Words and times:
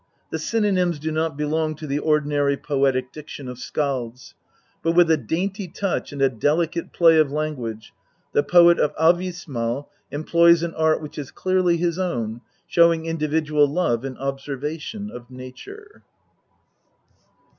The 0.31 0.39
synonyms 0.39 0.97
do 0.97 1.11
not 1.11 1.37
belong 1.37 1.75
to 1.75 1.85
the 1.85 1.99
ordinary 1.99 2.57
poetic 2.57 3.11
diction 3.11 3.47
of 3.47 3.59
skalds; 3.59 4.33
but 4.81 4.93
with 4.93 5.11
a 5.11 5.15
dainty 5.15 5.67
touch 5.67 6.11
and 6.11 6.23
a 6.23 6.27
delicate 6.27 6.91
play 6.91 7.19
of 7.19 7.31
language 7.31 7.93
the 8.33 8.41
poet 8.41 8.79
of 8.79 8.95
Alvissmal 8.95 9.89
employs 10.09 10.63
an 10.63 10.73
art 10.73 11.03
which 11.03 11.19
is 11.19 11.29
clearly 11.29 11.77
his 11.77 11.99
own, 11.99 12.41
showing 12.65 13.05
individual 13.05 13.67
love 13.67 14.03
and 14.03 14.17
observation 14.17 15.11
of 15.13 15.29
nature. 15.29 16.01